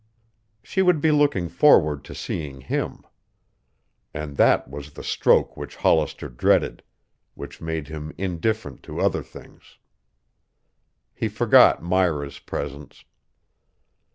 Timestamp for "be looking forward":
0.99-2.03